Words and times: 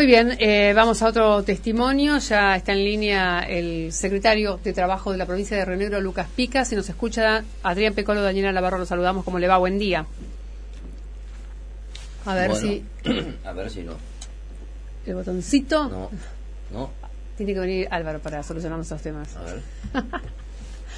Muy 0.00 0.06
bien, 0.06 0.34
eh, 0.38 0.72
vamos 0.74 1.02
a 1.02 1.08
otro 1.08 1.42
testimonio. 1.42 2.16
Ya 2.16 2.56
está 2.56 2.72
en 2.72 2.84
línea 2.84 3.40
el 3.40 3.92
secretario 3.92 4.58
de 4.64 4.72
Trabajo 4.72 5.12
de 5.12 5.18
la 5.18 5.26
provincia 5.26 5.58
de 5.58 5.66
Río 5.66 5.76
Negro, 5.76 6.00
Lucas 6.00 6.26
Pica. 6.34 6.64
Si 6.64 6.74
nos 6.74 6.88
escucha 6.88 7.44
Adrián 7.62 7.92
Pecolo, 7.92 8.22
Daniela 8.22 8.50
Navarro, 8.50 8.78
lo 8.78 8.86
saludamos. 8.86 9.26
¿Cómo 9.26 9.38
le 9.38 9.46
va? 9.46 9.58
Buen 9.58 9.78
día. 9.78 10.06
A 12.24 12.34
ver 12.34 12.54
si... 12.56 12.82
A 13.44 13.52
ver 13.52 13.70
si 13.70 13.82
no. 13.82 13.92
El 15.04 15.16
botoncito. 15.16 15.90
No, 15.90 16.10
no. 16.72 16.90
Tiene 17.36 17.52
que 17.52 17.60
venir 17.60 17.88
Álvaro 17.90 18.20
para 18.20 18.42
solucionar 18.42 18.78
nuestros 18.78 19.02
temas. 19.02 19.36
A 19.36 19.42
ver. 19.42 19.62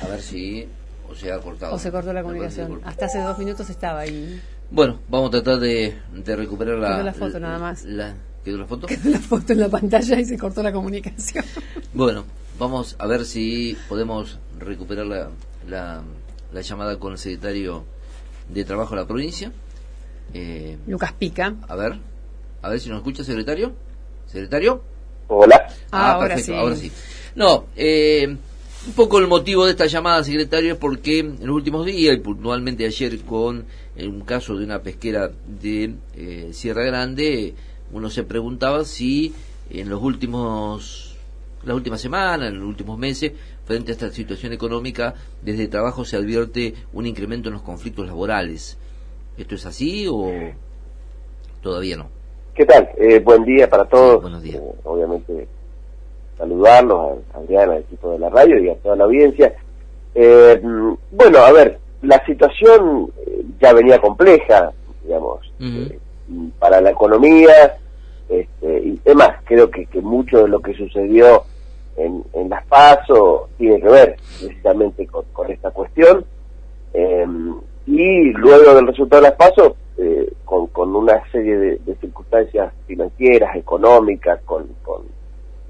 A 0.01 0.07
ver 0.07 0.23
si... 0.23 0.69
O 1.11 1.15
se 1.17 1.33
ha 1.33 1.41
cortado. 1.41 1.75
O 1.75 1.79
se 1.81 1.91
cortó 1.91 2.13
la 2.13 2.23
comunicación. 2.23 2.81
Hasta 2.85 3.07
hace 3.07 3.19
dos 3.19 3.37
minutos 3.37 3.69
estaba 3.69 3.99
ahí. 3.99 4.41
Bueno, 4.71 5.01
vamos 5.09 5.31
a 5.31 5.43
tratar 5.43 5.59
de, 5.59 5.93
de 6.13 6.37
recuperar 6.37 6.79
la... 6.79 7.03
La 7.03 7.13
foto 7.13 7.41
nada 7.41 7.59
más. 7.59 7.85
La, 7.85 8.15
¿Quedó 8.45 8.59
la 8.59 8.67
foto? 8.67 8.87
Quedó 8.87 9.11
la 9.11 9.21
foto 9.21 9.53
en 9.53 9.61
la 9.61 9.69
pantalla 9.69 10.19
y 10.21 10.25
se 10.25 10.37
cortó 10.39 10.63
la 10.63 10.73
comunicación. 10.73 11.45
Bueno, 11.95 12.25
vamos 12.59 12.97
a 12.99 13.07
ver 13.07 13.25
si 13.27 13.77
podemos 13.89 14.39
recuperar 14.59 15.05
la, 15.07 15.29
la, 15.69 16.03
la 16.53 16.61
llamada 16.63 16.99
con 16.99 17.13
el 17.13 17.19
secretario 17.19 17.85
de 18.49 18.65
Trabajo 18.65 18.95
de 18.95 19.03
la 19.03 19.07
provincia. 19.07 19.53
Eh, 20.33 20.79
Lucas 20.87 21.13
Pica. 21.13 21.55
a 21.69 21.77
ver, 21.77 21.99
a 22.63 22.69
ver 22.71 22.81
si 22.81 22.89
nos 22.89 22.99
escucha, 22.99 23.25
secretario. 23.25 23.73
¿Secretario? 24.27 24.83
Hola. 25.29 25.69
Ah, 25.91 26.13
ahora 26.13 26.29
perfecto, 26.29 26.53
sí. 26.53 26.59
ahora 26.59 26.77
sí. 26.77 26.93
No, 27.35 27.67
eh, 27.77 28.27
un 28.87 28.93
poco 28.95 29.19
el 29.19 29.29
motivo 29.29 29.67
de 29.67 29.73
esta 29.73 29.87
llamada, 29.87 30.25
secretario, 30.25 30.73
es 30.73 30.79
porque 30.79 31.19
en 31.21 31.47
los 31.47 31.55
últimos 31.55 31.85
días, 31.85 32.17
y 32.17 32.21
puntualmente 32.21 32.87
ayer 32.87 33.21
con 33.21 33.65
un 33.99 34.21
caso 34.23 34.57
de 34.57 34.65
una 34.65 34.81
pesquera 34.83 35.31
de 35.61 35.95
eh, 36.17 36.51
Sierra 36.53 36.85
Grande, 36.85 37.55
uno 37.93 38.11
se 38.11 38.25
preguntaba 38.25 38.85
si 38.85 39.35
en 39.71 39.89
los 39.89 40.03
últimos, 40.03 41.17
las 41.65 41.77
últimas 41.77 42.01
semanas, 42.01 42.49
en 42.49 42.59
los 42.59 42.69
últimos 42.69 42.99
meses, 42.99 43.33
frente 43.65 43.93
a 43.93 43.95
esta 43.95 44.11
situación 44.11 44.53
económica, 44.53 45.15
desde 45.43 45.69
trabajo 45.69 46.05
se 46.05 46.17
advierte 46.17 46.75
un 46.93 47.07
incremento 47.07 47.49
en 47.49 47.55
los 47.55 47.63
conflictos 47.63 48.07
laborales. 48.07 48.79
¿Esto 49.39 49.55
es 49.55 49.67
así 49.67 50.07
o 50.11 50.31
todavía 51.63 51.97
no? 51.97 52.09
¿Qué 52.55 52.67
tal? 52.67 52.91
Eh, 52.99 53.19
buen 53.21 53.45
día 53.45 53.69
para 53.69 53.85
todos. 53.85 54.17
Sí, 54.17 54.23
buenos 54.23 54.43
días. 54.43 54.57
Eh, 54.57 54.75
obviamente 54.85 55.49
saludarlos 56.37 57.19
a 57.33 57.39
Adrián, 57.39 57.71
al 57.71 57.79
equipo 57.79 58.13
de 58.13 58.19
la 58.19 58.29
radio 58.29 58.59
y 58.59 58.69
a 58.69 58.75
toda 58.77 58.97
la 58.97 59.05
audiencia. 59.05 59.55
Eh, 60.15 60.61
bueno, 61.11 61.39
a 61.39 61.53
ver, 61.53 61.79
la 62.03 62.25
situación 62.27 63.13
eh, 63.27 63.45
ya 63.61 63.73
venía 63.73 64.01
compleja, 64.01 64.73
digamos, 65.05 65.53
eh, 65.61 65.99
para 66.59 66.81
la 66.81 66.91
economía. 66.91 67.79
Este, 68.33 68.79
y 68.79 69.01
demás, 69.05 69.31
creo 69.45 69.71
que, 69.71 69.85
que 69.87 70.01
mucho 70.01 70.39
de 70.39 70.49
lo 70.49 70.61
que 70.61 70.73
sucedió 70.73 71.45
en, 71.99 72.25
en 72.33 72.49
las 72.49 72.65
PASO 72.67 73.51
tiene 73.59 73.79
que 73.79 73.89
ver 73.89 74.17
precisamente 74.41 75.07
con, 75.07 75.51
esta 75.51 75.71
cuestión. 75.71 76.25
Eh, 76.95 77.27
y 77.87 78.33
luego 78.33 78.75
del 78.75 78.87
resultado 78.87 79.21
de 79.23 79.29
las 79.29 79.37
PASO, 79.37 79.77
eh, 79.99 80.33
con, 80.47 80.97
una 80.97 81.23
serie 81.31 81.57
de, 81.57 81.95
circunstancias 82.01 82.73
financieras, 82.87 83.55
económicas, 83.55 84.41
con, 84.45 84.67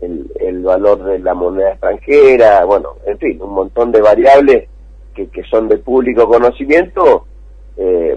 el 0.00 0.62
valor 0.62 1.04
de 1.04 1.20
la 1.20 1.32
moneda 1.32 1.70
extranjera, 1.70 2.64
bueno, 2.64 2.96
en 3.06 3.18
fin, 3.18 3.40
un 3.40 3.54
montón 3.54 3.92
de 3.92 4.00
variables 4.00 4.68
que, 5.14 5.28
que 5.28 5.44
son 5.44 5.68
de 5.68 5.78
público 5.78 6.26
conocimiento, 6.26 7.26
eh, 7.76 8.16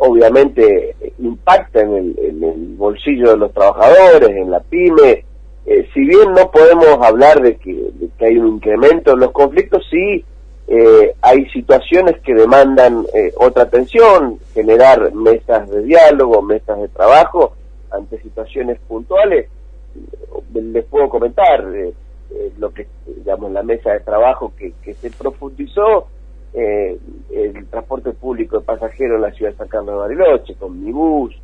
obviamente 0.00 0.96
impacta 1.18 1.80
en 1.80 1.94
el, 1.96 2.74
bolsillo 2.76 3.30
de 3.30 3.36
los 3.36 3.52
trabajadores, 3.52 4.30
en 4.30 4.50
la 4.50 4.60
pyme. 4.60 5.24
Eh, 5.66 5.88
si 5.94 6.00
bien 6.00 6.32
no 6.32 6.50
podemos 6.50 6.98
hablar 7.02 7.40
de 7.42 7.56
que, 7.56 7.72
de 7.72 8.08
que 8.18 8.24
hay 8.24 8.38
un 8.38 8.54
incremento 8.54 9.12
en 9.12 9.20
los 9.20 9.30
conflictos, 9.30 9.86
sí 9.90 10.24
eh, 10.72 11.16
hay 11.20 11.50
situaciones 11.50 12.20
que 12.20 12.32
demandan 12.32 13.04
eh, 13.12 13.32
otra 13.36 13.64
atención, 13.64 14.38
generar 14.54 15.12
mesas 15.12 15.68
de 15.68 15.82
diálogo, 15.82 16.42
mesas 16.42 16.80
de 16.80 16.86
trabajo 16.86 17.54
ante 17.90 18.20
situaciones 18.22 18.78
puntuales. 18.86 19.48
Les 20.54 20.84
puedo 20.84 21.08
comentar 21.08 21.64
eh, 21.74 21.92
eh, 22.30 22.52
lo 22.58 22.70
que, 22.72 22.86
digamos, 23.04 23.50
la 23.50 23.64
mesa 23.64 23.90
de 23.94 24.00
trabajo 24.00 24.52
que, 24.56 24.72
que 24.80 24.94
se 24.94 25.10
profundizó 25.10 26.06
eh, 26.52 26.98
el 27.32 27.66
transporte 27.66 28.12
público 28.12 28.58
de 28.58 28.64
pasajeros 28.64 29.16
en 29.16 29.22
la 29.22 29.32
ciudad 29.32 29.52
de 29.52 29.58
San 29.58 29.68
Carlos 29.68 29.94
de 29.94 30.00
Bariloche, 30.00 30.54
con 30.54 30.84
mi 30.84 30.92
bus, 30.92 31.34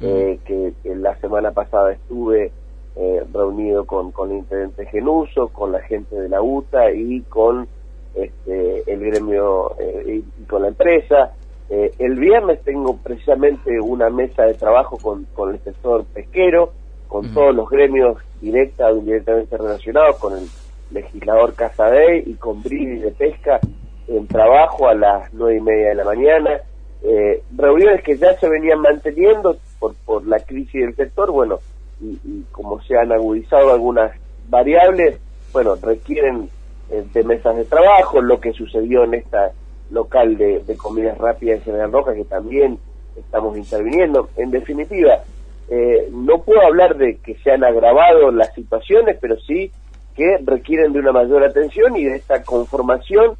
eh, 0.00 0.38
que, 0.44 0.72
que 0.82 0.94
la 0.94 1.16
semana 1.20 1.50
pasada 1.52 1.92
estuve 1.92 2.52
eh, 3.00 3.24
reunido 3.32 3.84
con, 3.84 4.10
con 4.10 4.32
el 4.32 4.38
intendente 4.38 4.84
Genuso, 4.86 5.48
con 5.48 5.70
la 5.70 5.80
gente 5.82 6.16
de 6.16 6.28
la 6.28 6.42
UTA 6.42 6.90
y 6.90 7.20
con 7.22 7.68
este, 8.14 8.92
el 8.92 8.98
gremio 8.98 9.76
eh, 9.78 10.22
y, 10.40 10.44
con 10.46 10.62
la 10.62 10.68
empresa. 10.68 11.32
Eh, 11.70 11.92
el 12.00 12.16
viernes 12.16 12.60
tengo 12.64 12.96
precisamente 12.96 13.78
una 13.80 14.10
mesa 14.10 14.42
de 14.44 14.54
trabajo 14.54 14.98
con, 14.98 15.26
con 15.34 15.54
el 15.54 15.60
sector 15.60 16.04
pesquero, 16.06 16.72
con 17.06 17.32
todos 17.32 17.54
los 17.54 17.70
gremios 17.70 18.18
directa 18.40 18.88
o 18.88 18.96
indirectamente 18.96 19.56
relacionados, 19.56 20.16
con 20.16 20.36
el 20.36 20.48
legislador 20.90 21.54
Casadei 21.54 22.24
y 22.26 22.34
con 22.34 22.62
Bridi 22.62 22.98
de 22.98 23.12
Pesca 23.12 23.60
en 24.08 24.26
trabajo 24.26 24.88
a 24.88 24.94
las 24.94 25.32
nueve 25.34 25.58
y 25.58 25.60
media 25.60 25.88
de 25.90 25.94
la 25.94 26.04
mañana. 26.04 26.60
Eh, 27.02 27.42
reuniones 27.56 28.02
que 28.02 28.16
ya 28.16 28.36
se 28.38 28.48
venían 28.48 28.80
manteniendo 28.80 29.56
por, 29.78 29.94
por 30.04 30.26
la 30.26 30.40
crisis 30.40 30.80
del 30.80 30.96
sector, 30.96 31.30
bueno, 31.30 31.60
y, 32.00 32.18
y 32.24 32.44
como 32.50 32.80
se 32.82 32.96
han 32.96 33.12
agudizado 33.12 33.72
algunas 33.72 34.12
variables, 34.48 35.18
bueno, 35.52 35.76
requieren 35.76 36.48
eh, 36.90 37.04
de 37.12 37.22
mesas 37.22 37.56
de 37.56 37.64
trabajo, 37.64 38.20
lo 38.20 38.40
que 38.40 38.52
sucedió 38.52 39.04
en 39.04 39.14
esta 39.14 39.52
local 39.90 40.36
de, 40.36 40.60
de 40.64 40.76
comidas 40.76 41.16
rápidas 41.18 41.58
en 41.58 41.64
General 41.64 41.92
Roca, 41.92 42.14
que 42.14 42.24
también 42.24 42.78
estamos 43.16 43.56
interviniendo. 43.56 44.28
En 44.36 44.50
definitiva, 44.50 45.22
eh, 45.70 46.08
no 46.12 46.42
puedo 46.42 46.60
hablar 46.62 46.96
de 46.96 47.18
que 47.18 47.36
se 47.36 47.52
han 47.52 47.64
agravado 47.64 48.30
las 48.30 48.52
situaciones, 48.54 49.18
pero 49.20 49.36
sí 49.38 49.70
que 50.16 50.38
requieren 50.44 50.92
de 50.92 50.98
una 50.98 51.12
mayor 51.12 51.44
atención 51.44 51.96
y 51.96 52.04
de 52.04 52.16
esta 52.16 52.42
conformación 52.42 53.36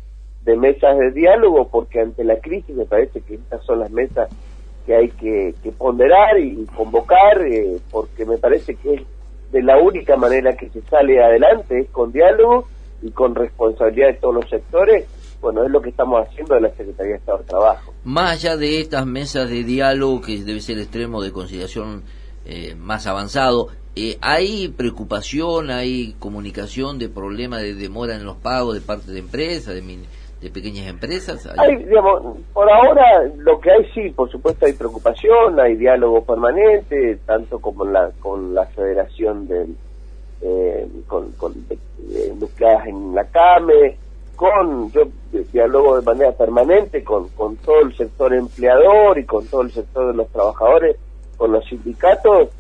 de 0.49 0.57
mesas 0.57 0.99
de 0.99 1.11
diálogo, 1.11 1.69
porque 1.69 2.01
ante 2.01 2.25
la 2.25 2.41
crisis 2.41 2.75
me 2.75 2.87
parece 2.87 3.21
que 3.21 3.35
estas 3.35 3.63
son 3.67 3.81
las 3.81 3.91
mesas 3.91 4.31
que 4.87 4.97
hay 4.97 5.11
que, 5.11 5.55
ponderar 5.77 6.39
y 6.41 6.65
convocar, 6.75 7.43
eh, 7.43 7.77
porque 7.91 8.25
me 8.25 8.39
parece 8.39 8.75
que 8.77 8.95
es 8.95 9.03
de 9.53 9.63
la 9.63 9.77
única 9.77 10.17
manera 10.17 10.57
que 10.57 10.71
se 10.71 10.81
sale 10.83 11.23
adelante, 11.23 11.81
es 11.81 11.91
con 11.91 12.13
diálogo 12.13 12.67
y 13.03 13.11
con 13.11 13.35
responsabilidad 13.35 14.09
de 14.09 14.15
todos 14.15 14.37
los 14.37 14.49
sectores. 14.49 15.07
Bueno, 15.43 15.65
es 15.65 15.71
lo 15.71 15.83
que 15.83 15.91
estamos 15.91 16.27
haciendo 16.27 16.55
de 16.55 16.63
la 16.63 16.71
Secretaría 16.71 17.13
de 17.13 17.19
Estado 17.19 17.39
de 17.39 17.45
Trabajo. 17.45 17.93
Más 18.05 18.33
allá 18.33 18.57
de 18.57 18.81
estas 18.81 19.05
mesas 19.05 19.51
de 19.51 19.65
diálogo, 19.65 20.23
que 20.23 20.39
debe 20.39 20.61
ser 20.61 20.77
el 20.77 20.85
extremo 20.85 21.23
de 21.23 21.31
conciliación 21.31 22.05
eh, 22.47 22.75
más 22.75 23.07
avanzado, 23.07 23.69
eh, 23.95 24.17
¿hay 24.23 24.69
preocupación, 24.69 25.71
hay 25.71 26.15
comunicación 26.19 26.99
de 26.99 27.11
problemas 27.11 27.61
de 27.61 27.75
demora 27.75 28.17
en 28.17 28.25
los 28.25 28.39
pagos 28.39 28.75
de 28.75 28.81
parte 28.81 29.13
de 29.13 29.19
empresas, 29.19 29.75
de, 29.75 29.83
de 30.41 30.51
pequeñas 30.51 30.87
empresas? 30.87 31.47
¿Hay- 31.59 31.71
Hay, 31.77 31.85
digamos, 31.85 32.37
por 32.53 32.71
ahora 32.71 33.25
lo 33.39 33.59
que 33.61 33.71
hay 33.73 33.85
sí, 33.93 34.11
por 34.11 34.31
supuesto 34.31 34.67
hay 34.67 34.73
preocupación, 34.73 35.59
hay 35.59 35.75
diálogo 35.77 36.25
permanente, 36.25 37.19
tanto 37.27 37.59
como 37.61 37.85
la, 37.85 38.11
con 38.21 38.55
la 38.55 38.67
Federación 38.67 39.49
del, 39.49 39.75
eh, 40.43 40.87
con, 41.09 41.33
con 41.33 41.53
eh, 41.71 42.33
nucleadas 42.39 42.87
en 42.87 43.15
la 43.15 43.25
CAME, 43.25 43.97
con, 44.37 44.93
yo 44.93 45.03
di- 45.33 45.43
diálogo 45.53 45.97
de 45.99 46.03
manera 46.07 46.31
permanente 46.33 47.03
con, 47.03 47.29
con 47.31 47.57
todo 47.57 47.81
el 47.81 47.97
sector 47.97 48.33
empleador 48.33 49.19
y 49.19 49.25
con 49.25 49.45
todo 49.49 49.63
el 49.63 49.73
sector 49.73 50.07
de 50.13 50.17
los 50.17 50.29
trabajadores, 50.29 50.97
con 51.37 51.51
los 51.51 51.65
sindicatos. 51.65 52.51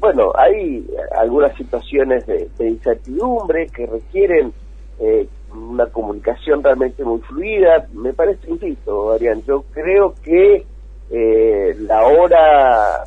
Bueno, 0.00 0.32
hay 0.34 0.84
algunas 1.16 1.56
situaciones 1.56 2.26
de, 2.26 2.48
de 2.58 2.68
incertidumbre 2.70 3.66
que 3.68 3.86
requieren 3.86 4.52
eh, 5.00 5.28
una 5.52 5.86
comunicación 5.86 6.62
realmente 6.62 7.04
muy 7.04 7.20
fluida. 7.20 7.86
Me 7.92 8.12
parece, 8.12 8.50
insisto, 8.50 9.12
Adrián, 9.12 9.42
yo 9.46 9.64
creo 9.72 10.14
que 10.22 10.64
eh, 11.10 11.76
la 11.80 12.04
hora 12.04 13.04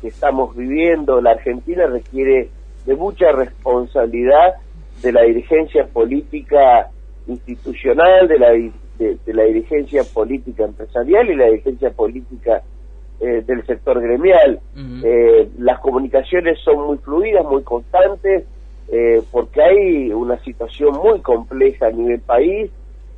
que 0.00 0.08
estamos 0.08 0.56
viviendo, 0.56 1.20
la 1.20 1.32
Argentina 1.32 1.86
requiere 1.86 2.48
de 2.86 2.96
mucha 2.96 3.32
responsabilidad 3.32 4.54
de 5.02 5.12
la 5.12 5.22
dirigencia 5.22 5.86
política 5.86 6.90
institucional, 7.26 8.28
de 8.28 8.38
la, 8.38 8.50
de, 8.50 9.18
de 9.24 9.34
la 9.34 9.44
dirigencia 9.44 10.02
política 10.04 10.64
empresarial 10.64 11.30
y 11.30 11.36
la 11.36 11.46
dirigencia 11.46 11.90
política 11.90 12.62
eh, 13.20 13.42
del 13.46 13.64
sector 13.64 14.00
gremial. 14.00 14.60
Eh, 15.04 15.48
las 15.58 15.78
comunicaciones 15.80 16.58
son 16.64 16.86
muy 16.86 16.98
fluidas, 16.98 17.44
muy 17.44 17.62
constantes, 17.62 18.44
eh, 18.88 19.22
porque 19.30 19.62
hay 19.62 20.12
una 20.12 20.38
situación 20.44 20.96
muy 20.96 21.20
compleja 21.20 21.86
a 21.86 21.90
nivel 21.90 22.20
país, 22.20 22.70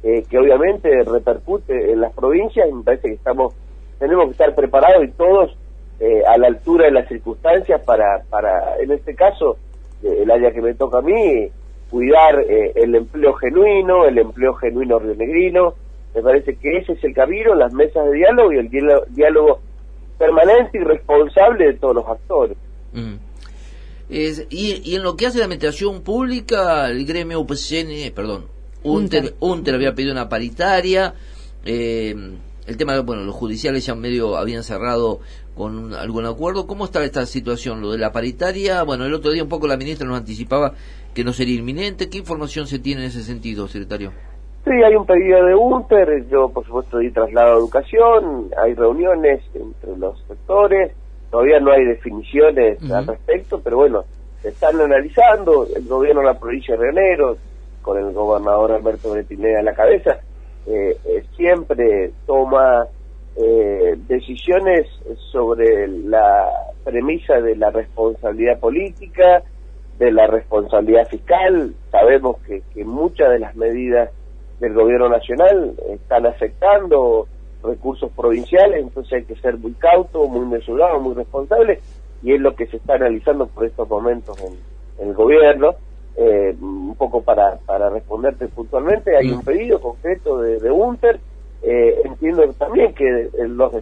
eh, 0.03 0.25
que 0.31 0.39
obviamente 0.39 0.89
repercute 1.03 1.93
en 1.93 2.01
las 2.01 2.13
provincias, 2.13 2.69
y 2.69 2.73
me 2.73 2.85
parece 2.85 3.09
que 3.09 3.15
estamos, 3.15 3.55
tenemos 3.99 4.27
que 4.27 4.33
estar 4.33 4.55
preparados 4.55 5.05
y 5.05 5.09
todos 5.09 5.57
eh, 5.99 6.23
a 6.25 6.39
la 6.39 6.49
altura 6.49 6.87
de 6.87 6.93
las 6.93 7.09
circunstancias 7.09 7.83
para, 7.85 8.23
para 8.31 8.77
en 8.79 8.93
este 8.93 9.15
caso, 9.17 9.57
eh, 10.05 10.19
el 10.23 10.31
área 10.31 10.53
que 10.53 10.63
me 10.63 10.75
toca 10.75 10.99
a 10.99 11.03
mí, 11.03 11.49
cuidar 11.91 12.41
el 12.49 12.95
empleo 12.95 13.33
genuino, 13.35 14.05
el 14.05 14.19
empleo 14.19 14.55
genuino 14.55 14.99
rionegrino. 14.99 15.75
Me 16.15 16.23
parece 16.23 16.57
que 16.57 16.79
ese 16.79 16.93
es 16.93 17.05
el 17.05 17.15
camino, 17.15 17.55
las 17.55 17.73
mesas 17.73 18.05
de 18.07 18.13
diálogo 18.13 18.53
y 18.53 18.59
el 18.59 18.71
diálogo, 19.09 19.61
permanente 20.19 20.79
y 20.79 20.85
responsable 20.85 21.67
de 21.67 21.75
todos 21.75 21.97
los 21.97 22.09
actores. 22.09 22.57
Mm. 22.93 23.15
Y, 24.09 24.95
en 24.95 25.03
lo 25.03 25.17
que 25.17 25.27
hace 25.27 25.39
la 25.39 25.45
administración 25.45 26.03
pública, 26.03 26.89
el 26.89 27.05
gremio 27.05 27.41
UPCN, 27.41 28.13
perdón, 28.15 28.47
UNTER, 28.83 29.35
UNTER 29.41 29.75
había 29.75 29.95
pedido 29.95 30.13
una 30.13 30.29
paritaria. 30.29 31.15
Eh, 31.65 32.15
el 32.67 32.77
tema, 32.77 33.01
bueno, 33.01 33.23
los 33.23 33.35
judiciales 33.35 33.87
ya 33.87 33.95
medio 33.95 34.37
habían 34.37 34.63
cerrado 34.63 35.21
con 35.57 35.95
algún 35.95 36.27
acuerdo. 36.27 36.67
¿Cómo 36.67 36.85
está 36.85 37.03
esta 37.05 37.27
situación? 37.27 37.81
Lo 37.81 37.93
de 37.93 37.99
la 37.99 38.13
paritaria, 38.13 38.83
bueno, 38.83 39.05
el 39.05 39.15
otro 39.15 39.33
día 39.33 39.43
un 39.43 39.49
poco 39.49 39.67
la 39.67 39.77
ministra 39.77 40.07
nos 40.07 40.19
anticipaba 40.19 40.75
que 41.15 41.25
no 41.25 41.33
sería 41.33 41.59
inminente. 41.59 42.09
¿Qué 42.09 42.19
información 42.19 42.67
se 42.67 42.79
tiene 42.79 43.03
en 43.03 43.09
ese 43.09 43.23
sentido, 43.23 43.67
secretario? 43.69 44.13
Sí, 44.65 44.73
hay 44.85 44.97
un 44.97 45.07
pedido 45.07 45.45
de 45.45 45.55
UNTER, 45.55 46.27
yo 46.29 46.49
por 46.49 46.67
supuesto 46.67 46.99
di 46.99 47.11
traslado 47.13 47.55
a 47.55 47.59
educación, 47.59 48.51
hay 48.61 48.75
reuniones 48.75 49.41
entre 49.55 49.97
los 49.97 50.21
sectores, 50.27 50.93
todavía 51.31 51.61
no 51.61 51.73
hay 51.73 51.85
definiciones 51.85 52.79
al 52.91 53.07
respecto, 53.07 53.61
pero 53.63 53.77
bueno, 53.77 54.05
se 54.43 54.49
están 54.49 54.81
analizando, 54.81 55.67
el 55.75 55.87
gobierno 55.87 56.21
de 56.21 56.27
la 56.27 56.39
provincia 56.39 56.77
de 56.77 56.91
Río 56.91 57.37
con 57.83 57.99
el 57.99 58.13
gobernador 58.13 58.73
Alberto 58.73 59.13
Bretinera 59.13 59.61
a 59.61 59.63
la 59.63 59.75
cabeza, 59.75 60.19
eh, 60.67 60.97
eh, 61.05 61.25
siempre 61.37 62.11
toma 62.27 62.87
eh, 63.37 63.95
decisiones 64.09 64.87
sobre 65.31 65.87
la 65.87 66.49
premisa 66.85 67.41
de 67.41 67.55
la 67.55 67.71
responsabilidad 67.71 68.59
política, 68.59 69.43
de 69.99 70.11
la 70.11 70.27
responsabilidad 70.27 71.07
fiscal. 71.09 71.75
Sabemos 71.91 72.39
que, 72.47 72.63
que 72.75 72.85
muchas 72.85 73.31
de 73.31 73.39
las 73.39 73.55
medidas 73.55 74.11
del 74.61 74.75
gobierno 74.75 75.09
nacional 75.09 75.75
están 75.91 76.27
afectando 76.27 77.29
recursos 77.63 78.11
provinciales, 78.13 78.83
entonces 78.83 79.13
hay 79.13 79.25
que 79.25 79.37
ser 79.37 79.57
muy 79.59 79.73
cauto, 79.73 80.27
muy 80.29 80.47
mesurado, 80.47 81.01
muy 81.01 81.15
responsable, 81.15 81.81
y 82.23 82.33
es 82.33 82.41
lo 82.41 82.55
que 82.55 82.67
se 82.67 82.77
está 82.77 82.95
analizando 82.95 83.47
por 83.47 83.67
estos 83.67 83.89
momentos 83.89 84.37
en 84.99 85.09
el 85.09 85.15
gobierno. 85.15 85.75
Eh, 86.19 86.57
un 86.63 86.97
poco 86.97 87.21
para, 87.21 87.59
para 87.67 87.91
responderte 87.91 88.49
puntualmente, 88.49 89.15
hay 89.15 89.31
un 89.31 89.43
pedido 89.43 89.79
concreto 89.81 90.41
de, 90.41 90.59
de 90.59 90.71
UNTER. 90.71 91.21
Eh, 91.63 92.01
entiendo 92.05 92.43
también 92.59 92.95
que 92.95 93.29
los 93.49 93.73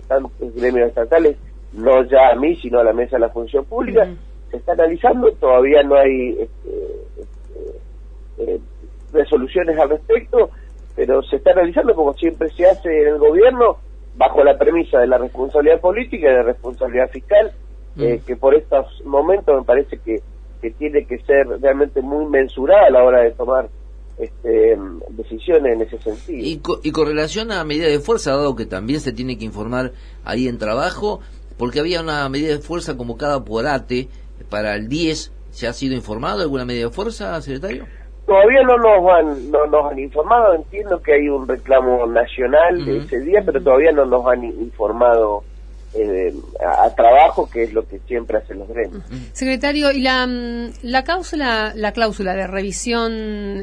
gremios 0.57 0.89
estatales, 0.89 1.37
no 1.73 2.03
ya 2.05 2.31
a 2.33 2.35
mí, 2.35 2.57
sino 2.57 2.81
a 2.81 2.85
la 2.85 2.93
mesa 2.93 3.17
de 3.17 3.21
la 3.21 3.29
función 3.29 3.65
pública, 3.65 4.09
se 4.51 4.57
está 4.57 4.73
analizando, 4.73 5.31
todavía 5.33 5.83
no 5.83 5.97
hay 5.97 6.31
este, 6.41 6.97
este, 7.19 8.53
eh, 8.55 8.61
resoluciones 9.13 9.79
al 9.79 9.91
respecto, 9.91 10.51
pero 10.97 11.23
se 11.23 11.37
está 11.37 11.53
analizando 11.53 11.95
como 11.95 12.15
siempre 12.15 12.51
se 12.51 12.67
hace 12.67 13.03
en 13.03 13.09
el 13.09 13.19
gobierno, 13.19 13.79
bajo 14.17 14.45
la 14.45 14.57
premisa 14.57 15.01
de 15.01 15.09
la 15.09 15.19
responsabilidad 15.19 15.81
política 15.81 16.29
y 16.29 16.31
de 16.31 16.37
la 16.37 16.43
responsabilidad 16.43 17.11
fiscal, 17.11 17.53
mm. 17.97 18.25
que 18.27 18.37
por 18.37 18.55
estos 18.55 18.87
momentos 19.05 19.57
me 19.57 19.65
parece 19.65 19.99
que 19.99 20.21
que 20.65 20.71
tiene 20.71 21.05
que 21.05 21.19
ser 21.19 21.47
realmente 21.61 22.01
muy 22.01 22.25
mensurada 22.25 22.87
a 22.87 22.91
la 22.91 23.05
hora 23.05 23.21
de 23.21 23.33
tomar 23.33 23.69
este, 24.17 24.79
decisiones 25.11 25.75
en 25.75 25.83
ese 25.83 25.99
sentido. 25.99 26.39
Y, 26.39 26.63
y 26.83 26.91
con 26.91 27.07
relación 27.07 27.53
a 27.53 27.63
medida 27.65 27.87
de 27.87 28.01
fuerza, 28.01 28.31
dado 28.31 28.57
que 28.57 28.65
también 28.65 29.01
se 29.01 29.13
tiene 29.13 29.37
que 29.37 29.45
informar 29.45 29.93
ahí 30.25 30.49
en 30.49 30.57
trabajo, 30.57 31.21
porque 31.59 31.81
había 31.81 32.01
una 32.01 32.27
medida 32.31 32.49
de 32.49 32.61
fuerza 32.61 32.97
convocada 32.97 33.45
por 33.45 33.67
ATE 33.67 34.09
para 34.49 34.75
el 34.75 34.89
10, 34.89 35.33
¿se 35.51 35.67
ha 35.69 35.75
sido 35.75 35.95
informado 35.95 36.41
alguna 36.41 36.65
medida 36.65 36.87
de 36.87 36.91
fuerza, 36.91 37.39
secretario? 37.43 37.85
Todavía 38.27 38.63
no 38.63 38.79
nos 38.79 39.11
han, 39.11 39.51
no 39.51 39.67
nos 39.67 39.93
han 39.93 39.99
informado, 39.99 40.55
entiendo 40.55 41.01
que 41.03 41.13
hay 41.13 41.29
un 41.29 41.47
reclamo 41.47 42.07
nacional 42.07 42.85
de 42.85 42.99
ese 42.99 43.21
día, 43.21 43.43
pero 43.45 43.63
todavía 43.63 43.93
no 43.93 44.07
nos 44.07 44.27
han 44.27 44.45
informado 44.45 45.43
eh, 45.97 46.35
a, 46.61 46.93
trabajo, 46.95 47.49
que 47.49 47.63
es 47.63 47.73
lo 47.73 47.87
que 47.87 48.01
siempre 48.01 48.39
hacen 48.39 48.59
los 48.59 48.69
gremios. 48.69 49.05
Secretario, 49.33 49.93
¿y 49.93 50.01
la, 50.01 50.27
mm, 50.27 50.73
la 50.83 51.05
cláusula, 51.05 51.73
la 51.77 51.93
cláusula 51.93 52.35
de 52.35 52.49
revisión 52.49 53.13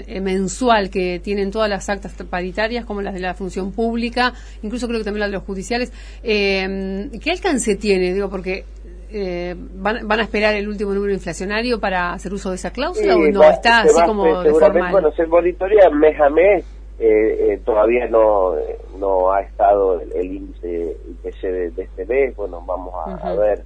eh, 0.08 0.22
mensual 0.22 0.90
que 0.90 1.20
tienen 1.20 1.52
todas 1.52 1.70
las 1.70 1.90
actas 1.90 2.14
paritarias, 2.30 2.86
como 2.86 3.02
las 3.02 3.14
de 3.14 3.20
la 3.20 3.34
función 3.34 3.74
pública, 3.74 4.34
incluso 4.62 4.88
creo 4.88 5.00
que 5.00 5.04
también 5.04 5.22
las 5.22 5.30
de 5.30 5.38
los 5.38 5.44
judiciales, 5.44 5.92
eh, 6.24 7.10
¿qué 7.22 7.32
alcance 7.32 7.76
tiene? 7.76 8.14
Digo, 8.14 8.30
porque 8.30 8.64
eh, 9.14 9.56
van, 9.58 10.08
van, 10.08 10.20
a 10.20 10.24
esperar 10.24 10.56
el 10.56 10.68
último 10.68 10.94
número 10.94 11.14
inflacionario 11.14 11.80
para 11.80 12.14
hacer 12.14 12.34
uso 12.34 12.50
de 12.50 12.56
esa 12.56 12.72
cláusula 12.72 13.16
o 13.16 13.20
no 13.20 13.44
está 13.44 13.82
así 13.82 14.02
como 14.06 14.42
de 14.44 14.52
formal? 14.52 14.92
Bueno, 14.92 15.12
se 15.12 15.26
monitorea 15.26 15.90
mes 15.90 16.20
a 16.20 16.30
mes 16.30 16.66
eh, 17.04 17.54
eh, 17.54 17.62
todavía 17.66 18.08
no, 18.10 18.54
no 19.00 19.32
ha 19.32 19.42
estado 19.42 20.00
el, 20.00 20.24
índice 20.24 20.96
IPC 21.10 21.42
de, 21.42 21.72
de, 21.72 21.82
este 21.82 22.06
mes, 22.06 22.36
bueno, 22.36 22.64
vamos 22.64 22.94
a, 22.96 23.34
ver 23.34 23.64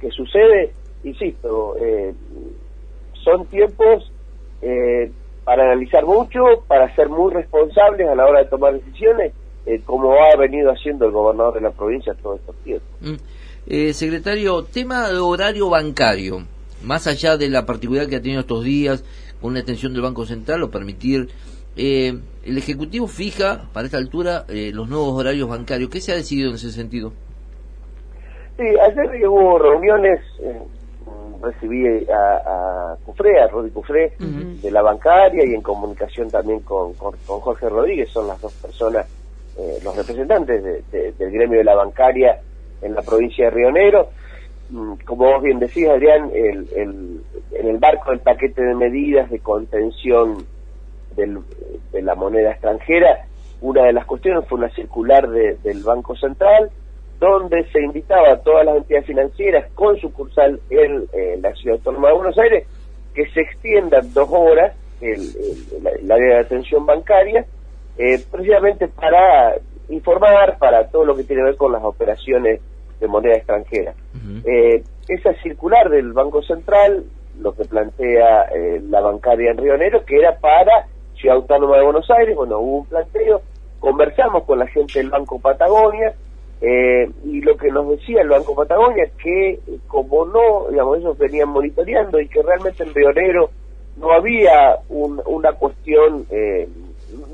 qué 0.00 0.08
sucede. 0.10 0.72
Insisto, 1.04 1.76
eh, 1.78 2.14
son 3.22 3.44
tiempos 3.48 4.10
eh, 4.62 5.12
para 5.44 5.64
analizar 5.64 6.06
mucho, 6.06 6.40
para 6.68 6.94
ser 6.94 7.10
muy 7.10 7.30
responsables 7.34 8.08
a 8.08 8.14
la 8.14 8.24
hora 8.24 8.44
de 8.44 8.48
tomar 8.48 8.72
decisiones, 8.72 9.34
como 9.84 10.14
ha 10.14 10.34
venido 10.38 10.70
haciendo 10.70 11.04
el 11.04 11.12
gobernador 11.12 11.52
de 11.52 11.60
la 11.60 11.72
provincia 11.72 12.14
todos 12.22 12.40
estos 12.40 12.56
tiempos. 12.64 12.88
Mm. 13.02 13.16
Secretario, 13.92 14.64
tema 14.64 15.08
de 15.08 15.18
horario 15.18 15.68
bancario, 15.68 16.46
más 16.82 17.06
allá 17.06 17.36
de 17.36 17.48
la 17.48 17.66
particularidad 17.66 18.08
que 18.08 18.16
ha 18.16 18.22
tenido 18.22 18.40
estos 18.40 18.64
días, 18.64 19.04
con 19.40 19.50
una 19.50 19.60
extensión 19.60 19.92
del 19.92 20.02
Banco 20.02 20.26
Central 20.26 20.62
o 20.62 20.70
permitir 20.70 21.28
eh, 21.76 22.18
el 22.44 22.58
Ejecutivo 22.58 23.06
fija 23.06 23.68
para 23.72 23.86
esta 23.86 23.98
altura 23.98 24.44
eh, 24.48 24.70
los 24.72 24.88
nuevos 24.88 25.18
horarios 25.18 25.48
bancarios. 25.48 25.90
¿Qué 25.90 26.00
se 26.00 26.12
ha 26.12 26.16
decidido 26.16 26.50
en 26.50 26.56
ese 26.56 26.70
sentido? 26.70 27.12
Sí, 28.56 28.64
ayer 28.64 29.26
hubo 29.26 29.58
reuniones, 29.58 30.20
eh, 30.40 30.60
recibí 31.42 31.86
a, 32.10 32.92
a 32.92 32.96
Cufré, 33.04 33.40
a 33.40 33.46
Rodi 33.46 33.70
Cufré, 33.70 34.12
de 34.18 34.70
la 34.70 34.82
bancaria 34.82 35.46
y 35.46 35.54
en 35.54 35.62
comunicación 35.62 36.30
también 36.30 36.60
con, 36.60 36.92
con, 36.94 37.14
Jorge 37.26 37.68
Rodríguez, 37.70 38.10
son 38.10 38.28
las 38.28 38.38
dos 38.40 38.52
personas, 38.54 39.06
eh, 39.58 39.78
los 39.82 39.96
representantes 39.96 40.62
del 40.92 41.30
gremio 41.30 41.58
de 41.58 41.64
la 41.64 41.74
bancaria 41.74 42.38
en 42.82 42.94
la 42.94 43.02
provincia 43.02 43.46
de 43.46 43.50
Río 43.50 43.70
Negro. 43.70 44.08
Mm, 44.70 44.94
como 45.04 45.32
vos 45.32 45.42
bien 45.42 45.58
decís, 45.58 45.88
Adrián, 45.88 46.30
el, 46.32 46.68
el, 46.76 47.20
en 47.52 47.68
el 47.68 47.78
marco 47.80 48.10
del 48.10 48.20
paquete 48.20 48.62
de 48.62 48.74
medidas 48.74 49.30
de 49.30 49.40
contención 49.40 50.44
de 51.16 52.02
la 52.02 52.14
moneda 52.14 52.52
extranjera, 52.52 53.26
una 53.60 53.84
de 53.84 53.92
las 53.92 54.06
cuestiones 54.06 54.48
fue 54.48 54.58
una 54.58 54.70
circular 54.70 55.28
del 55.28 55.82
Banco 55.82 56.16
Central, 56.16 56.70
donde 57.18 57.64
se 57.70 57.82
invitaba 57.82 58.32
a 58.32 58.38
todas 58.38 58.64
las 58.64 58.76
entidades 58.78 59.06
financieras 59.06 59.70
con 59.74 59.98
sucursal 59.98 60.58
en, 60.70 61.06
la 61.42 61.52
Ciudad 61.54 61.76
Autónoma 61.76 62.08
de 62.08 62.14
Buenos 62.14 62.38
Aires 62.38 62.66
que 63.14 63.28
se 63.30 63.40
extiendan 63.40 64.12
dos 64.14 64.28
horas 64.30 64.74
el, 65.00 65.20
el, 66.00 66.10
área 66.10 66.36
de 66.36 66.40
atención 66.40 66.86
bancaria, 66.86 67.44
eh, 67.98 68.22
precisamente 68.30 68.88
para 68.88 69.56
informar, 69.88 70.56
para 70.58 70.86
todo 70.88 71.04
lo 71.04 71.16
que 71.16 71.24
tiene 71.24 71.42
que 71.42 71.46
ver 71.46 71.56
con 71.56 71.72
las 71.72 71.82
operaciones 71.82 72.60
de 73.00 73.08
moneda 73.08 73.36
extranjera. 73.36 73.94
eh, 74.44 74.82
esa 75.08 75.32
circular 75.42 75.88
del 75.88 76.12
Banco 76.12 76.42
Central, 76.42 77.04
lo 77.40 77.52
que 77.54 77.64
plantea 77.64 78.44
eh, 78.54 78.80
la 78.88 79.00
bancaria 79.00 79.50
en 79.50 79.58
Río 79.58 79.76
Negro, 79.76 80.04
que 80.04 80.16
era 80.16 80.38
para 80.38 80.86
Ciudad 81.16 81.36
Autónoma 81.36 81.76
de 81.76 81.84
Buenos 81.84 82.10
Aires, 82.10 82.36
bueno, 82.36 82.58
hubo 82.58 82.78
un 82.78 82.86
planteo, 82.86 83.42
conversamos 83.78 84.44
con 84.44 84.58
la 84.58 84.66
gente 84.66 84.98
del 84.98 85.10
Banco 85.10 85.38
Patagonia, 85.38 86.14
eh, 86.62 87.10
y 87.24 87.40
lo 87.40 87.56
que 87.56 87.70
nos 87.70 87.88
decía 87.88 88.20
el 88.20 88.28
Banco 88.28 88.54
Patagonia 88.54 89.04
es 89.04 89.12
que 89.12 89.52
eh, 89.52 89.60
como 89.88 90.26
no, 90.26 90.68
digamos, 90.70 90.98
ellos 90.98 91.16
venían 91.16 91.48
monitoreando 91.48 92.20
y 92.20 92.28
que 92.28 92.42
realmente 92.42 92.82
en 92.82 92.94
Río 92.94 93.12
Negro 93.12 93.50
no 93.96 94.12
había 94.12 94.76
una 94.88 95.52
cuestión, 95.52 96.26
eh, 96.30 96.68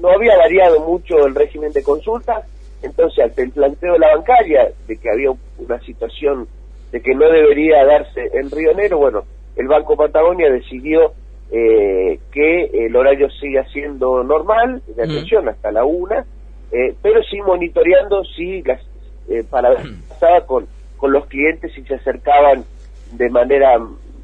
no 0.01 0.11
había 0.11 0.37
variado 0.37 0.81
mucho 0.81 1.27
el 1.27 1.35
régimen 1.35 1.73
de 1.73 1.83
consulta, 1.83 2.45
entonces 2.87 3.25
ante 3.25 3.43
el 3.43 3.51
planteo 3.51 3.93
de 3.95 3.99
la 3.99 4.17
bancaria 4.17 4.71
de 4.87 4.97
que 4.97 5.11
había 5.11 5.31
una 5.59 5.81
situación 5.81 6.49
de 6.93 7.01
que 7.01 7.15
no 7.15 7.29
debería 7.31 7.85
darse 7.85 8.31
en 8.33 8.51
Río 8.51 8.75
Negro, 8.75 8.99
bueno, 8.99 9.25
el 9.57 9.69
Banco 9.69 9.97
Patagonia 9.97 10.51
decidió 10.51 11.13
eh, 11.51 12.19
que 12.33 12.87
el 12.87 12.95
horario 12.97 13.29
siga 13.31 13.65
siendo 13.73 14.23
normal, 14.25 14.83
de 14.87 15.03
atención 15.03 15.49
hasta 15.49 15.71
la 15.73 15.85
una, 15.85 16.25
eh, 16.73 16.95
pero 17.03 17.23
sí 17.23 17.41
monitoreando 17.41 18.25
si 18.25 18.63
las, 18.63 18.81
eh, 19.29 19.45
para 19.49 19.71
ver 19.71 19.81
pasaba 20.09 20.47
con, 20.47 20.67
con 20.97 21.13
los 21.13 21.27
clientes 21.27 21.73
si 21.73 21.83
se 21.85 21.95
acercaban 21.95 22.65
de 23.13 23.31
manera 23.31 23.79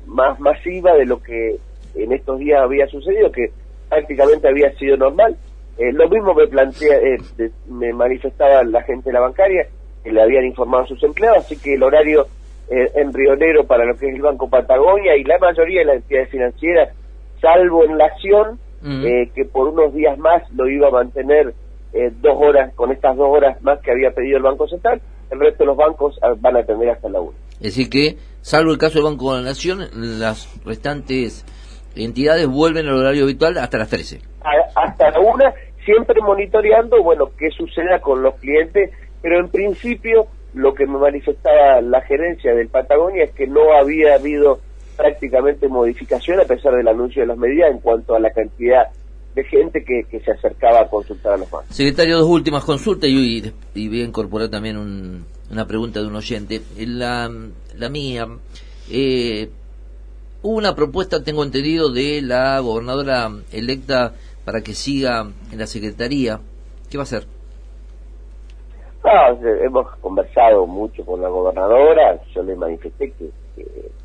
más 0.07 0.39
masiva 0.41 0.95
de 0.95 1.07
lo 1.07 1.23
que 1.23 1.57
en 1.95 2.13
estos 2.13 2.39
días 2.39 2.61
había 2.61 2.87
sucedido, 2.89 3.31
que 3.31 3.51
prácticamente 3.89 4.49
había 4.49 4.73
sido 4.79 4.97
normal. 4.97 5.37
Eh, 5.79 5.93
lo 5.93 6.09
mismo 6.09 6.35
me 6.35 6.47
plantea, 6.47 6.99
me 7.69 7.93
manifestaba 7.93 8.63
la 8.65 8.83
gente 8.83 9.11
de 9.11 9.15
la 9.15 9.21
bancaria, 9.21 9.67
que 10.05 10.13
le 10.13 10.23
habían 10.23 10.45
informado 10.45 10.85
a 10.85 10.87
sus 10.87 11.03
empleados, 11.03 11.45
así 11.45 11.57
que 11.57 11.75
el 11.75 11.83
horario 11.83 12.27
eh, 12.71 12.91
en 12.95 13.13
Río 13.13 13.37
Negro 13.37 13.65
para 13.65 13.85
lo 13.85 13.97
que 13.97 14.09
es 14.09 14.15
el 14.15 14.23
Banco 14.23 14.49
Patagonia 14.49 15.17
y 15.17 15.25
la 15.25 15.39
mayoría 15.39 15.81
de 15.81 15.87
las 15.87 15.97
entidades 15.97 16.31
financieras, 16.31 16.95
salvo 17.41 17.85
en 17.85 17.97
Nación, 17.97 18.59
Mm. 18.83 19.05
eh, 19.07 19.31
que 19.35 19.45
por 19.45 19.69
unos 19.69 19.95
días 19.95 20.19
más 20.19 20.43
lo 20.55 20.69
iba 20.69 20.89
a 20.89 20.91
mantener 20.91 21.55
eh, 21.93 22.11
dos 22.21 22.37
horas, 22.37 22.75
con 22.75 22.91
estas 22.91 23.17
dos 23.17 23.29
horas 23.29 23.63
más 23.63 23.79
que 23.81 23.93
había 23.93 24.11
pedido 24.11 24.39
el 24.39 24.43
Banco 24.43 24.67
Central, 24.67 25.01
el 25.31 25.39
resto 25.39 25.63
de 25.63 25.67
los 25.67 25.77
bancos 25.77 26.19
ah, 26.23 26.35
van 26.41 26.57
a 26.57 26.61
atender 26.61 26.91
hasta 26.91 27.09
la 27.09 27.21
una. 27.21 27.37
Es 27.61 27.77
decir 27.77 27.89
que, 27.89 28.17
salvo 28.41 28.73
el 28.73 28.79
caso 28.79 28.95
del 28.95 29.05
Banco 29.05 29.35
de 29.35 29.43
la 29.43 29.49
Nación, 29.49 29.87
las 29.95 30.49
restantes 30.65 31.45
entidades 31.97 32.47
vuelven 32.47 32.87
al 32.89 32.95
horario 32.99 33.25
habitual 33.25 33.59
hasta 33.59 33.79
las 33.79 33.89
13. 33.89 34.21
A- 34.43 34.81
hasta 34.83 35.11
la 35.11 35.21
una, 35.21 35.53
siempre 35.85 36.21
monitoreando, 36.23 37.03
bueno, 37.03 37.31
qué 37.39 37.51
suceda 37.51 38.01
con 38.01 38.23
los 38.23 38.35
clientes, 38.37 38.91
pero 39.21 39.39
en 39.41 39.49
principio 39.49 40.27
lo 40.55 40.75
que 40.75 40.87
me 40.87 40.99
manifestaba 40.99 41.81
la 41.81 42.01
gerencia 42.03 42.55
del 42.55 42.69
Patagonia 42.69 43.25
es 43.25 43.31
que 43.33 43.47
no 43.47 43.73
había 43.73 44.15
habido 44.17 44.61
prácticamente 44.97 45.69
modificación 45.69 46.39
a 46.41 46.45
pesar 46.45 46.75
del 46.75 46.87
anuncio 46.89 47.23
de 47.23 47.29
las 47.29 47.39
medidas 47.39 47.71
en 47.71 47.79
cuanto 47.79 48.15
a 48.15 48.21
la 48.21 48.31
cantidad 48.31 48.89
de 49.35 49.45
gente 49.45 49.83
que, 49.83 50.03
que 50.11 50.21
se 50.21 50.31
acercaba 50.33 50.81
a 50.83 50.89
consultar 50.91 51.33
a 51.33 51.37
los 51.39 51.51
bancos. 51.51 51.75
Secretario, 51.75 52.19
dos 52.19 52.29
últimas 52.29 52.65
consultas 52.65 53.09
y, 53.09 53.43
y 53.75 53.89
voy 53.89 54.03
a 54.03 54.05
incorporar 54.05 54.51
también 54.51 54.77
un- 54.77 55.25
una 55.51 55.67
pregunta 55.67 56.01
de 56.01 56.07
un 56.07 56.17
oyente. 56.17 56.61
La, 56.79 57.31
la 57.79 57.89
mía, 57.89 58.27
eh, 58.91 59.49
hubo 60.43 60.57
una 60.57 60.75
propuesta, 60.75 61.23
tengo 61.23 61.45
entendido, 61.45 61.93
de 61.93 62.21
la 62.23 62.59
gobernadora 62.61 63.31
electa 63.53 64.15
para 64.45 64.61
que 64.61 64.75
siga 64.75 65.31
en 65.51 65.59
la 65.59 65.67
Secretaría. 65.67 66.41
¿Qué 66.91 66.99
va 66.99 67.03
a 67.03 67.05
hacer? 67.05 67.25
No, 69.05 69.49
eh, 69.49 69.65
hemos 69.65 69.97
conversado 69.97 70.67
mucho 70.67 71.05
con 71.05 71.21
la 71.21 71.29
gobernadora, 71.29 72.21
yo 72.35 72.43
le 72.43 72.55
manifesté 72.55 73.13
que, 73.13 73.31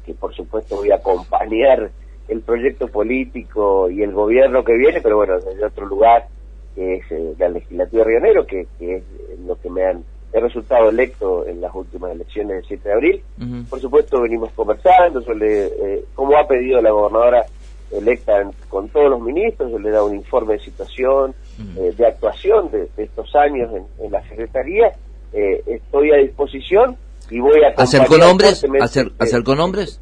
que, 0.06 0.13
por 0.13 0.34
supuesto 0.34 0.77
voy 0.77 0.91
a 0.91 0.96
acompañar 0.96 1.91
el 2.27 2.41
proyecto 2.41 2.88
político 2.88 3.89
y 3.89 4.01
el 4.01 4.12
gobierno 4.12 4.63
que 4.63 4.74
viene, 4.74 5.01
pero 5.01 5.17
bueno, 5.17 5.39
desde 5.39 5.65
otro 5.65 5.86
lugar, 5.86 6.27
que 6.75 6.96
es 6.96 7.12
eh, 7.12 7.34
la 7.38 7.50
legislatura 7.50 8.03
de 8.03 8.10
Río 8.10 8.20
Negro, 8.20 8.46
que, 8.46 8.67
que 8.79 8.98
es 8.98 9.03
lo 9.46 9.60
que 9.60 9.70
me 9.70 9.86
han 9.86 10.03
he 10.34 10.40
resultado 10.40 10.90
electo 10.90 11.46
en 11.48 11.62
las 11.62 11.74
últimas 11.74 12.12
elecciones 12.12 12.58
del 12.58 12.66
7 12.66 12.90
de 12.90 12.94
abril. 12.96 13.24
Por 13.70 13.80
supuesto, 13.80 14.22
venimos 14.22 14.52
conversando, 14.54 15.22
le, 15.34 15.66
eh, 15.68 16.06
como 16.16 16.38
ha 16.38 16.48
pedido 16.48 16.82
la 16.82 16.92
gobernadora 16.92 17.46
electa 17.92 18.42
en- 18.42 18.52
con 18.70 18.90
todos 18.90 19.10
los 19.10 19.22
ministros, 19.22 19.72
yo 19.72 19.80
le 19.80 19.90
he 19.90 19.92
dado 19.94 20.08
un 20.08 20.16
informe 20.16 20.54
de 20.56 20.60
situación, 20.60 21.34
eh, 21.78 21.94
de 21.98 22.06
actuación 22.06 22.70
de, 22.72 22.88
de 22.98 23.04
estos 23.04 23.34
años 23.36 23.72
en, 23.74 24.06
en 24.06 24.12
la 24.12 24.22
Secretaría. 24.28 24.92
Eh, 25.34 25.64
estoy 25.68 26.12
a 26.12 26.18
disposición 26.18 26.98
y 27.30 27.40
voy 27.40 27.64
a 27.64 27.74
fuertemente, 28.06 28.84
¿Hacer, 28.84 29.08
eh, 29.08 29.12
hacer 29.20 29.44
con 29.44 29.60
hombres? 29.60 30.02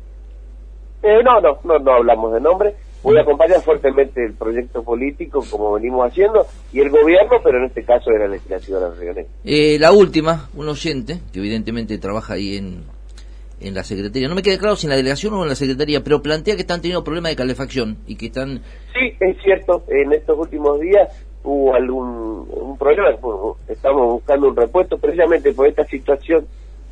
eh, 1.03 1.19
no, 1.23 1.39
no, 1.41 1.59
no, 1.63 1.77
no 1.79 1.91
hablamos 1.93 2.33
de 2.33 2.41
nombre. 2.41 2.75
Voy 3.05 3.19
a 3.19 3.21
acompañar 3.21 3.61
fuertemente 3.61 4.25
el 4.25 4.33
proyecto 4.33 4.81
político 4.81 5.45
como 5.51 5.73
venimos 5.73 6.07
haciendo 6.07 6.47
y 6.73 6.79
el 6.79 6.89
gobierno, 6.89 7.37
pero 7.43 7.59
en 7.59 7.65
este 7.65 7.83
caso 7.83 8.09
era 8.09 8.25
la 8.25 8.33
legislatura 8.33 8.89
de. 8.89 9.27
Eh, 9.43 9.77
la 9.79 9.91
última, 9.91 10.49
un 10.55 10.69
oyente, 10.69 11.19
que 11.31 11.37
evidentemente 11.37 11.99
trabaja 11.99 12.33
ahí 12.33 12.57
en, 12.57 12.81
en 13.59 13.75
la 13.75 13.83
Secretaría. 13.83 14.27
No 14.27 14.33
me 14.33 14.41
queda 14.41 14.57
claro 14.57 14.75
si 14.75 14.87
en 14.87 14.89
la 14.89 14.95
delegación 14.95 15.35
o 15.35 15.43
en 15.43 15.49
la 15.49 15.55
Secretaría, 15.55 16.03
pero 16.03 16.23
plantea 16.23 16.55
que 16.55 16.61
están 16.61 16.81
teniendo 16.81 17.03
problemas 17.03 17.31
de 17.31 17.35
calefacción 17.35 17.97
y 18.07 18.15
que 18.15 18.25
están... 18.25 18.63
Sí, 18.91 19.15
es 19.19 19.37
cierto, 19.43 19.83
en 19.87 20.11
estos 20.11 20.39
últimos 20.39 20.79
días 20.79 21.07
hubo 21.43 21.75
algún 21.75 22.47
un 22.49 22.75
problema, 22.75 23.11
estamos 23.67 24.13
buscando 24.13 24.47
un 24.47 24.55
repuesto 24.55 24.97
precisamente 24.97 25.53
por 25.53 25.67
esta 25.67 25.85
situación 25.85 26.47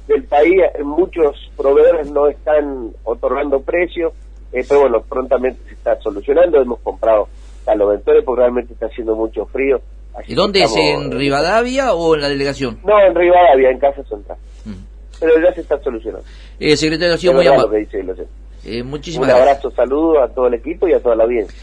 del 0.08 0.26
país, 0.26 0.62
muchos 0.84 1.52
proveedores 1.58 2.12
no 2.12 2.28
están 2.28 2.92
otorgando 3.04 3.62
precios, 3.62 4.14
eh, 4.54 4.64
pero 4.68 4.82
bueno, 4.82 5.02
prontamente 5.08 5.60
se 5.68 5.74
está 5.74 6.00
solucionando, 6.02 6.62
hemos 6.62 6.80
comprado 6.80 7.28
caloventores 7.66 8.24
porque 8.24 8.42
realmente 8.42 8.74
está 8.74 8.86
haciendo 8.88 9.16
mucho 9.16 9.46
frío. 9.48 9.82
¿Y 10.28 10.36
dónde 10.36 10.64
es? 10.64 10.76
¿En 10.76 11.12
Rivadavia 11.12 11.94
o 11.94 12.14
en 12.16 12.22
la 12.22 12.30
delegación? 12.30 12.80
No, 12.86 13.00
en 13.00 13.16
Rivadavia, 13.16 13.70
en 13.72 13.80
Casa 13.80 14.04
Central, 14.04 14.38
Mm. 14.66 14.74
pero 15.20 15.34
ya 15.44 15.54
se 15.54 15.62
está 15.62 15.82
solucionando. 15.82 16.26
Eh, 16.60 16.78
secretario, 16.78 17.16
ha 17.16 17.18
sido 17.18 17.34
muy 17.34 17.44
verdad 17.46 17.64
lo 17.64 17.70
que 17.72 17.78
amable. 18.00 18.28
Eh, 18.66 18.82
Un 18.82 18.90
muchísimas 18.90 19.28
gracias. 19.28 19.48
abrazo, 19.50 19.72
saludo 19.72 20.22
a 20.24 20.30
todo 20.30 20.48
el 20.48 20.54
equipo 20.54 20.88
y 20.88 20.94
a 20.94 21.00
toda 21.02 21.16
la 21.16 21.24
audiencia. 21.26 21.58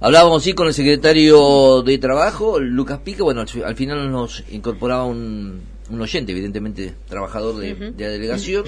Hablábamos 0.00 0.44
sí 0.44 0.52
con 0.52 0.68
el 0.68 0.74
secretario 0.74 1.82
de 1.82 1.98
Trabajo, 1.98 2.60
Lucas 2.60 3.00
Pica. 3.00 3.24
Bueno, 3.24 3.40
al, 3.40 3.64
al 3.64 3.74
final 3.74 4.10
nos 4.12 4.44
incorporaba 4.52 5.04
un, 5.04 5.60
un 5.90 6.00
oyente, 6.00 6.30
evidentemente 6.32 6.94
trabajador 7.08 7.56
de 7.56 7.74
la 7.98 8.08
delegación. 8.08 8.64